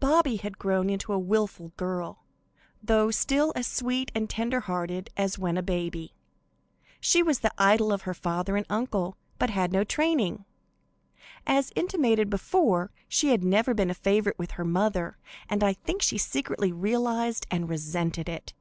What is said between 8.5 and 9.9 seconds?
and uncle, but had no